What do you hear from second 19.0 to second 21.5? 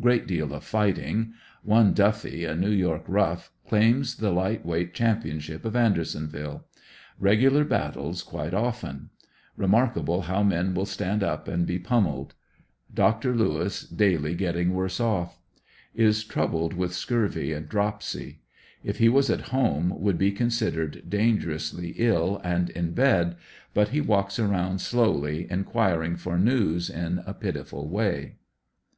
was at home would be considered dan